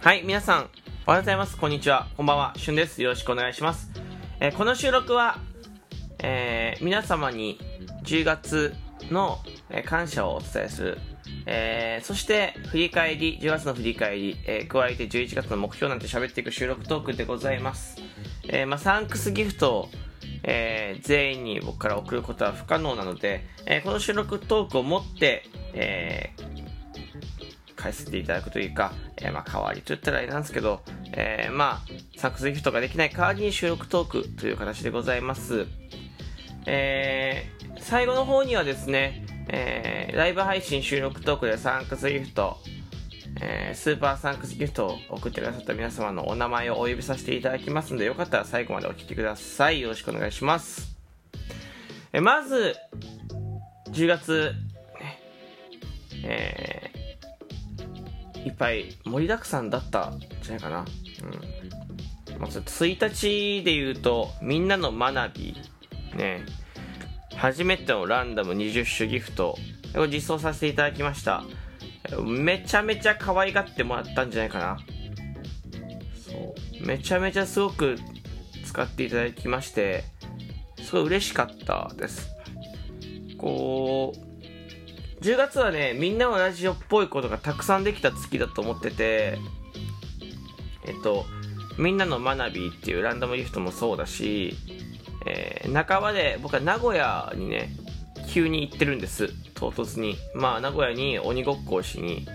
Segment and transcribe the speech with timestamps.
[0.00, 0.70] はい、皆さん、
[1.06, 1.56] おはようございます。
[1.56, 2.08] こんにちは。
[2.16, 2.54] こんばんは。
[2.56, 3.02] しゅんです。
[3.02, 3.90] よろしくお願いします。
[4.40, 5.38] えー、この収録は、
[6.20, 7.58] えー、皆様に
[8.04, 8.74] 10月
[9.10, 9.38] の、
[9.68, 10.98] え、感謝をお伝えする。
[11.46, 17.96] えー、そして、振り返り、10月の振り返り、えー、加えて11月の目標なんて喋っていく収録トークでございます。
[18.48, 19.88] えー、まあ、サンクスギフトを、
[20.42, 25.44] えー、全員に僕から送ることは不可能なので、えー、この収録トークをもって、
[25.74, 26.49] えー、
[27.80, 35.66] 返せていただくというか、えー、まあ、代わりと言ったらあれなんですけど、えー、まあ、サックスギフトができない代わりに収録トークという形でございます。
[36.66, 42.58] えー、最後の方にはですね、えー、ライブ配信収録トークでサンクスギフト、
[43.40, 49.80] えー、スーパーサンクスギフトを送ってくださった皆様のお名前をお呼びさせていただきますので、よかったら最後までお聞きください。
[49.80, 50.96] よろしくお願いします。
[52.12, 52.76] えまず、
[53.92, 54.52] 10月、
[56.22, 56.79] え
[58.44, 60.84] いっぱい盛りだくさんだったんじゃないかな。
[62.30, 62.40] うん。
[62.40, 65.56] まず1日で言うと、みんなの学び、
[66.14, 66.44] ね、
[67.36, 69.56] 初めてのランダム20種ギフト
[69.96, 71.44] を実装させていただきました。
[72.26, 74.78] めちゃめちゃ可愛がってもらったんじゃないかな。
[76.26, 76.86] そう。
[76.86, 77.96] めちゃめちゃすごく
[78.64, 80.04] 使っていただきまして、
[80.82, 82.30] すごい嬉しかったです。
[83.36, 84.29] こう、
[85.20, 89.38] 10月はね、みんなのラジオっぽいことがたくさんできた月だと思ってて、
[90.86, 91.26] えっと、
[91.78, 94.56] みんなの学びっていうランダムリフトもそうだし、
[95.26, 97.70] えー、半ばで僕は名古屋にね、
[98.28, 99.28] 急に行ってるんです。
[99.54, 100.16] 唐突に。
[100.34, 102.26] まあ、名古屋に鬼ごっこをしに、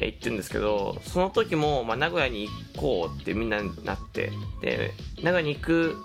[0.00, 5.96] 行ってるんですけど、その時も、まあ、名古屋に行こうってみんなになって、で、名古屋に行く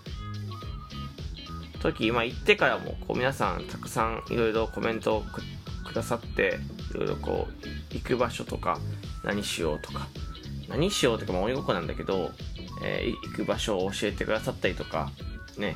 [1.82, 5.57] 時、まあ、行ってからも、こう皆さんたくさんいろいろコメントを送って、
[5.98, 6.60] ださって
[6.92, 8.80] いろいろこう行く場所とか
[9.24, 10.08] 何しようとか。
[10.70, 12.32] 何しようとかも鬼ごっこなんだけど、
[12.84, 15.12] えー、行く場所を教えてくださったりとか
[15.58, 15.76] ね。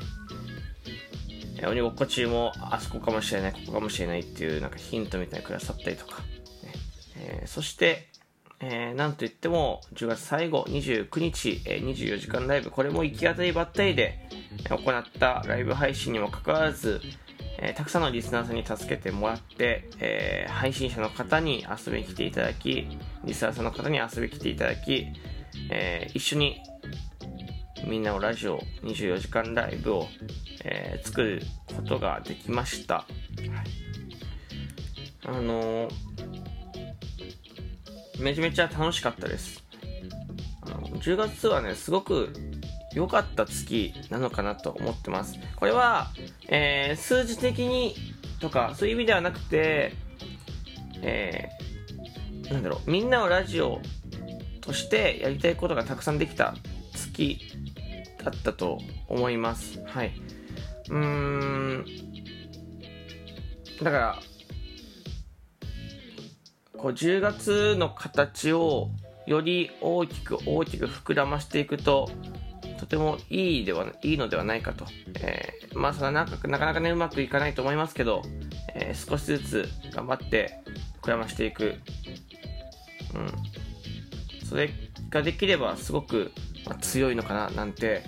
[1.64, 6.26] 鬼ごっこ中もあそこかもしれないここかもしれないっていうなんかヒントみたいにくださったりとか、ね。
[7.16, 8.08] えー、そして、
[8.60, 12.70] えー、なんといっても10月最後29日、えー、24時間ライブ。
[12.70, 14.28] これも行き当たりばったりで
[14.68, 17.00] 行ったライブ配信にもかかわらず、
[17.64, 22.88] え、たくさんのリスナーさんに助けてもらって、えー、配信者の方に遊びに来ていただき、
[23.24, 25.06] リスナーさんの方に遊びに来ていただき、
[25.70, 26.60] えー、一緒に
[27.86, 30.08] みんなのラジオ24時間ライブを、
[30.64, 31.42] えー、作る
[31.76, 33.06] ことができました。
[35.24, 35.88] あの
[38.18, 39.62] めちゃめちゃ楽しかったです。
[40.62, 42.32] あの10月はね、すごく
[42.94, 45.38] 良かった月なのかなと思ってます。
[45.56, 46.10] これは、
[46.48, 47.94] えー、数字的に
[48.40, 49.94] とか、そういう意味ではなくて、
[51.02, 53.80] えー、なんだろう、みんなのラジオ
[54.60, 56.54] としてやりたいことがたくさんできた
[56.94, 57.38] 月
[58.22, 59.82] だったと思います。
[59.84, 60.12] はい。
[60.88, 61.86] うーん、
[63.82, 64.18] だから、
[66.76, 68.90] こう10月の形を
[69.26, 72.10] より大きく大きく膨らましていくと
[72.82, 74.86] とてもいいではいいのではないかと、
[75.20, 78.22] えー、まあそれはなかなかねうまくいかないと思いますけど、
[78.74, 80.58] えー、少しずつ頑張って
[81.00, 81.76] 膨らましていく、
[83.14, 84.70] うん、それ
[85.10, 86.32] ができればすごく、
[86.66, 88.02] まあ、強いのかななんて、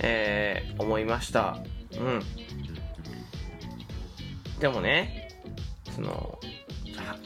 [0.00, 1.58] えー、思いました。
[1.92, 2.20] うん。
[4.58, 5.30] でもね
[5.94, 6.40] その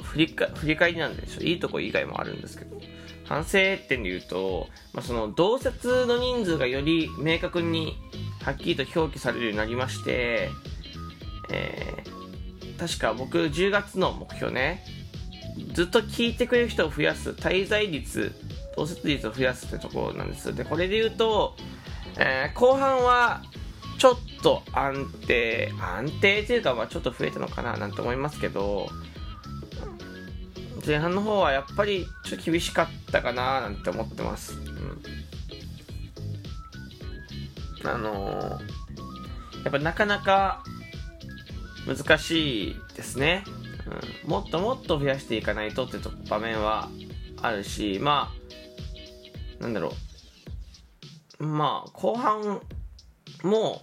[0.02, 1.40] 振りか振り返りなんでしょ。
[1.40, 2.81] いいとこ以外もあるんですけど。
[3.32, 7.96] 反省点で言うと、まあ、その同説の人数がより明確に
[8.42, 10.50] はっきりと表記されるようになりまして、
[11.50, 14.84] えー、確か僕10月の目標ね
[15.72, 18.34] ずっと聞いてくれる人を増やす滞在率
[18.76, 20.54] 同説率を増やすってところなんです。
[20.54, 21.56] でこれで言うと、
[22.18, 23.42] えー、後半は
[23.96, 28.90] ちょっと安定安定というか、まあ、ちょっと増えたのかななんて思いますけど
[30.84, 34.54] 前半の方はやっぱりちょっと厳しかったかななんて思ってます。
[34.54, 34.60] う
[37.86, 40.64] ん、あのー、やっぱなかなか
[41.86, 43.44] 難しいですね。
[44.24, 45.98] うん、もっともっと増やしていかないとって
[46.28, 46.88] 場面は
[47.40, 48.32] あるし、ま
[49.60, 49.92] あ、なんだろ
[51.40, 51.46] う。
[51.46, 52.60] まあ、後半
[53.42, 53.80] も、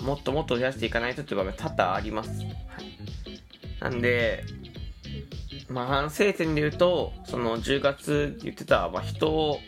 [0.00, 2.30] うん、もっともっと増やしていかないとって場面多々あります。
[2.30, 2.50] はい、
[3.80, 4.44] なんで、
[5.68, 9.58] まあ、反省点で言うと、その10月言ってた、まあ、人を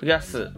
[0.00, 0.50] 増やす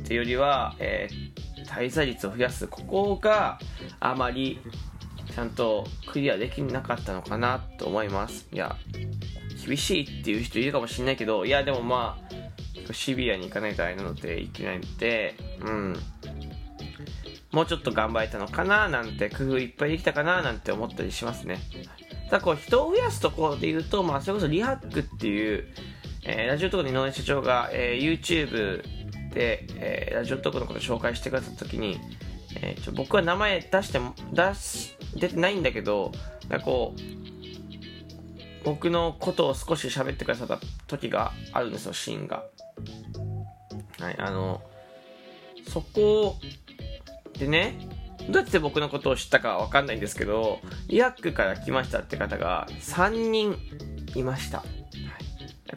[0.00, 2.66] っていうよりは、えー、滞在率を増やす。
[2.66, 3.58] ここが
[4.00, 4.60] あまり
[5.34, 8.46] ちゃんとクリアできなかったのかなと思います。
[8.52, 8.76] いや
[9.64, 12.18] 厳しいっていう人いるかもしれないけどいやでもま
[12.90, 15.34] あシビアにいかないとあれなのでいけないので
[15.64, 15.96] うん。
[17.52, 21.58] もうちょっと頑張れたのかななんて工夫いっぱいできたかななんて思ったりしますね。
[22.32, 25.66] だこう人を増やすところで言うと、まあ、それこそリハックっていう、
[26.24, 28.82] えー、ラジオトークの井上社長が、えー、YouTube
[29.34, 32.00] で、えー、ラジオトークのことを紹介してくださった時に、
[32.56, 34.00] えー、ちょ僕は名前出して
[34.32, 36.10] 出し出てないんだけど
[36.48, 37.00] なんかこう
[38.64, 42.44] 僕のことを少し喋ってくださった時があるんですよシーンが。
[43.98, 44.62] はいあの
[45.68, 46.36] そこ
[47.38, 47.74] でね
[48.28, 53.56] どうやって僕のことを知ったかわかんないんですけどイラクから来ましたって方が3人
[54.14, 54.62] いました、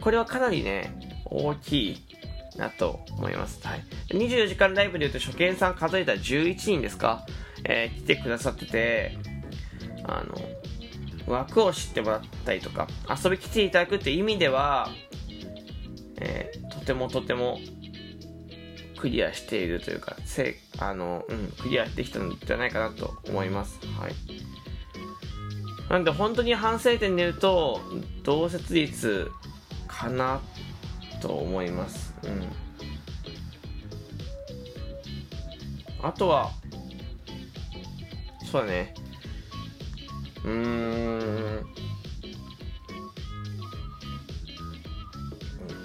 [0.02, 2.06] これはかなりね大きい
[2.58, 3.66] なと思います。
[3.68, 3.84] はい。
[4.10, 7.26] 24時間ライブで言うと初見さん数えたら11人ですか？
[7.66, 9.18] えー、来てくださってて、
[10.04, 10.24] あ
[11.28, 12.88] の、枠を知ってもらったりとか、
[13.24, 14.90] 遊び来ていただくっていう意味では、
[16.22, 17.60] えー、とてもとても
[19.06, 23.78] クリアしているというか、せあの、うん、クリアできたんじゃないかなと思います。
[24.00, 24.16] はい。
[25.92, 27.82] なんで本当に反省点で言うと、
[28.24, 29.30] 同説率
[29.88, 30.42] かな
[31.22, 32.16] と思います。
[32.24, 32.48] うん。
[36.02, 36.50] あとは、
[38.52, 38.96] そうだね。
[40.44, 40.52] うー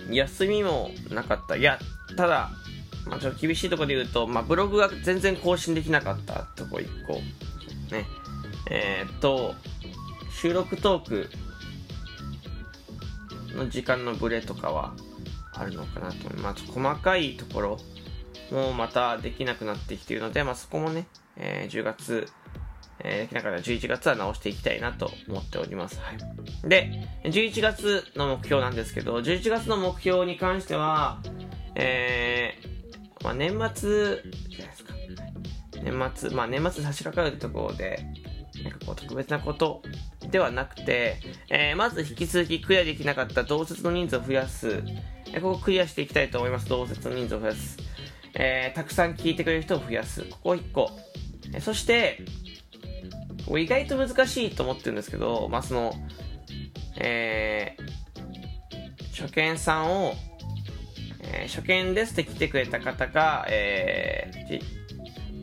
[0.08, 0.14] ん。
[0.14, 1.56] 休みもなかった。
[1.56, 1.78] いや、
[2.16, 2.50] ただ、
[3.10, 7.14] まあ、ちょっと厳しいところで言うと、まあ、ブログが全然更新できなかったとこ1個。
[7.94, 8.06] ね。
[8.70, 9.54] えー、っと、
[10.30, 11.30] 収録トーク
[13.56, 14.94] の時間のブレとかは、
[15.60, 16.64] あるのかなと思います。
[16.66, 17.78] 細かいところ
[18.50, 21.06] もまたできなくなってきているので、まあ、そこもね、
[21.36, 22.28] えー、10月、
[23.00, 26.00] えー、できながら11月は直していきたいなと思っております。
[26.00, 26.68] はい。
[26.68, 31.20] で、11月の目標なんですけど、11月の目標に関しては、
[31.74, 32.69] えー、
[33.22, 34.94] まあ、年末じゃないですか。
[35.82, 38.04] 年末、まあ、年末差し掛かるところで、
[38.62, 39.82] なんかこう特別なこと
[40.30, 41.16] ではなくて、
[41.48, 44.82] えー、まず引き続きクリアできなかった同説の人数を増やす、
[45.40, 46.68] ここクリアしていきたいと思います。
[46.68, 47.78] 同説の人数を増やす。
[48.34, 50.22] えー、たくさん聞いてくれる人を増やす。
[50.22, 50.90] ここ1個。
[51.60, 52.18] そして、
[53.58, 55.94] 意外と難しいと思ってるんですけど、まあ、その、
[56.96, 60.14] えー、初見さんを、
[61.32, 64.30] えー、初見ですって来てくれた方が、え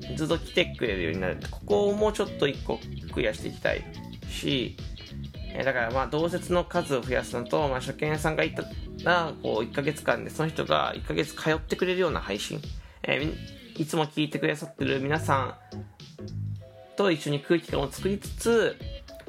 [0.02, 1.38] ー、ずっと来てくれるようになる。
[1.50, 2.80] ここをもうちょっと1個
[3.14, 3.84] クリアしていきたい
[4.30, 4.78] し、
[5.54, 8.64] えー、だからまあ同説の数を増やすのと、まあ、初見さんが言った
[9.04, 12.62] らこう1ヶ月間でその人が1ヶ月通ってくれるような配信、
[13.04, 15.56] えー、いつも聞いてくださってる皆さん
[16.96, 18.76] と一緒に空気感を作りつつ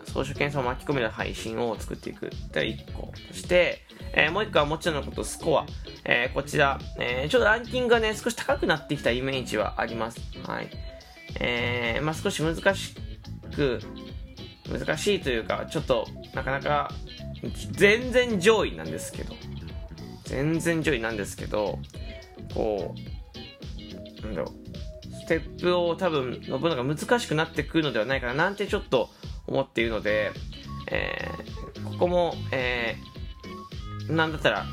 [0.07, 2.29] 総書検査を巻き込める配信を作っていく。
[2.29, 3.83] って1個そして、
[4.15, 5.67] えー、もう1個はもちろんのことスコア、
[6.11, 10.19] えー、こちら、えー、ちょっとランキングがね少し高くなってきたイメージはあります。
[10.43, 10.71] はい。
[11.39, 12.95] えー、まあ少し難し
[13.55, 13.81] く
[14.71, 16.91] 難しいというかちょっとなかなか
[17.73, 19.35] 全然上位なんですけど。
[20.25, 21.79] 全然上位なんですけど
[22.53, 22.95] こ
[24.21, 24.69] うなんだろう。
[25.15, 29.11] ステップを多分登るのが難しくなってくるのではないかななんてちょっと
[29.47, 30.33] 思っているので、
[30.91, 34.65] えー、ここも、えー、なんだったら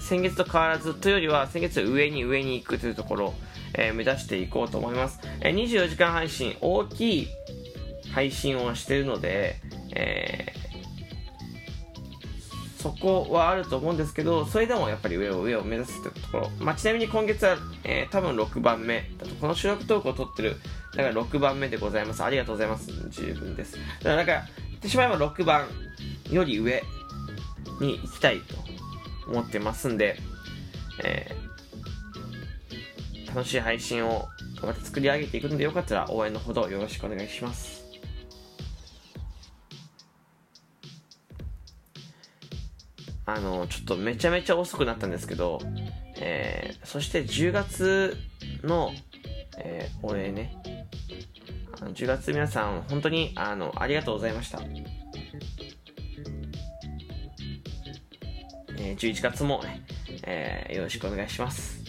[0.00, 3.34] 先月と変わらずというよりは先月上に上に行くというところを、
[3.74, 7.28] えー、目指していこうと思います、えー、24時間配信大きい
[8.12, 9.56] 配信をしているので、
[9.94, 16.50] えー、そこはあると思うんですけど、それでもやっぱり上を上を目指すというところ。
[16.58, 20.56] まあ、ちなみに今月は、えー、多分6番目だと、この収録トークを撮ってる、
[20.96, 22.22] だから6番目でございます。
[22.24, 22.90] ありがとうございます。
[23.10, 23.76] 十分です。
[24.02, 24.32] だから、だか
[24.70, 25.66] 言ってしまえば6番
[26.30, 26.82] より上
[27.80, 28.77] に行きたいと
[29.28, 30.16] 思ってますんで、
[31.04, 34.28] えー、楽しい配信を
[34.62, 37.78] また作り上げていくのでよかったら応援のほどよろしくお願いします。
[43.28, 45.60] あの、ちょっとめちゃめちゃ遅くなったんですけど、
[46.16, 48.16] えー、そして10月
[48.62, 48.90] の、
[49.58, 50.56] えー、お礼ね。
[51.78, 54.60] あの10月皆さん、本当に、あの、ありがとうございました。
[58.88, 59.62] えー、11月も、
[60.24, 61.82] えー、よろしくお願いします。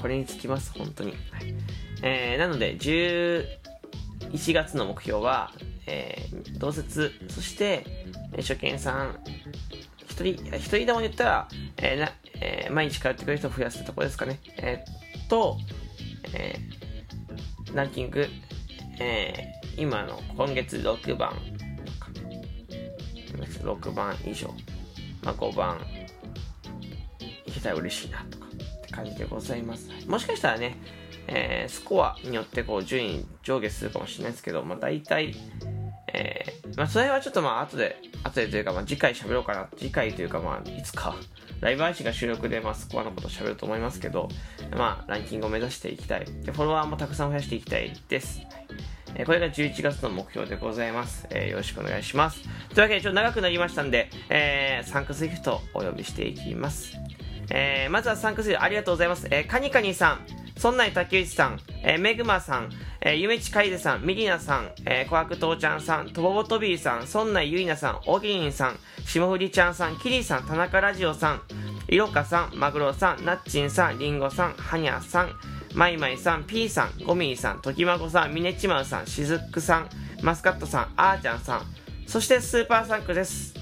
[0.00, 1.10] これにつきます、本当に。
[1.10, 1.54] はい、
[2.02, 3.46] えー、なので、11
[4.52, 5.52] 月の目標は、
[5.86, 7.84] えー、同説、そして、
[8.36, 9.20] 初見さん、
[10.08, 14.40] 一人、一人でも言ったら、えーなえー、毎日通ってくれる人を増やすところですかね。
[14.58, 15.56] えー、と、
[16.34, 18.26] えー、ランキング、
[18.98, 21.34] え今の今月6番
[23.66, 24.52] 6番以上、
[25.22, 25.78] まあ、5番
[27.46, 30.76] いけたら嬉しいなとかって感じでございますもしかしたらね、
[31.26, 35.34] えー、スコアによってこう順位上下するかもしれないですけど、まあ、大体
[36.16, 39.68] えー、まあ、それはちょっとまあ、後で、後でというか、まあ、次回喋ろうかな。
[39.76, 41.14] 次回というか、まあ、いつか、
[41.60, 44.28] ライブ配信が収録で、まあ、スコアのこと喋ると思いますけど、
[44.76, 46.24] まあ、ランキングを目指していきたい。
[46.42, 48.40] で、フォロワーもたくさん増やしていきたいです。
[49.18, 51.26] えこれが11月の目標でございます。
[51.30, 52.42] えー、よろしくお願いします。
[52.68, 56.96] というわけで、ちょっと長くなりましたんで、えー、サンクスギフトお呼びしていきます。
[57.50, 59.26] えー、まずはサンクスギフトありがとうございます。
[59.30, 60.20] えー、カニカニさん、
[60.58, 62.70] そんな竹内さん、えー、メグマさん、
[63.00, 71.42] えー、ゆめちかいでさん、ミリナさん、えー、こわくとうちゃんさん、とぼぼとびーさん、そんなゆいなさん、おぎりんさん、しもふりちゃんさん、きりさん、田中ラジオさん、
[71.88, 75.30] いろかさん、まぐろさん、なっちんさん、りんごさん、はにゃさん、
[75.76, 79.90] まいまいさん、ぴーさん、ごみーさん、ときまごさん、みねちまうさん、しずくさん、
[80.22, 81.62] マスカットさん、あーちゃんさん、
[82.06, 83.52] そしてスーパーサンクです。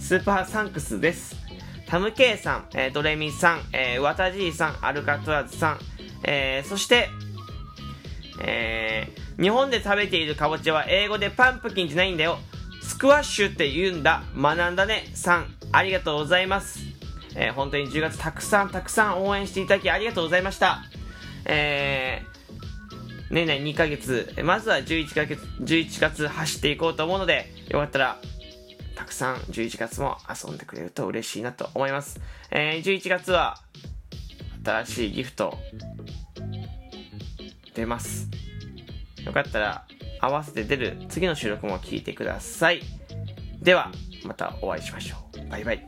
[0.00, 1.36] スーパーサンクスです。
[1.86, 5.78] タムケイさん、えー、ドレミさん、えー、わたじいさん、アルカトラズさん、
[6.24, 7.10] えー、そして、
[8.42, 12.38] えー、日本で食べているかぼちゃは英語でパンプキンじゃないんだよ。
[12.80, 14.22] スクワッシュって言うんだ。
[14.34, 15.10] 学んだね。
[15.12, 16.78] さん、ありがとうございます。
[17.36, 20.84] えー、本当に10月たくさんたくさん応援していただきありがとうございました。
[21.48, 28.18] えー、年内2ヶ月、まずは11ヶ月、11月走っていこうと思うので、よかったら、
[28.94, 32.20] たくさん11月も遊んでくれると嬉しいなと思います。
[32.50, 33.58] えー、11月は、
[34.64, 35.58] 新しいギフト、
[37.74, 38.28] 出ます。
[39.24, 39.84] よかったら
[40.20, 42.82] 合わせて出る次の収録も聞いてください。
[43.62, 43.92] では、
[44.24, 45.48] またお会いしましょう。
[45.48, 45.86] バイバイ。